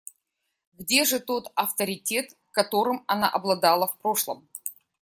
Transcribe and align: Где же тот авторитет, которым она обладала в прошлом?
Где 0.73 1.03
же 1.05 1.19
тот 1.19 1.51
авторитет, 1.53 2.35
которым 2.49 3.03
она 3.07 3.29
обладала 3.29 3.85
в 3.85 3.95
прошлом? 3.99 4.49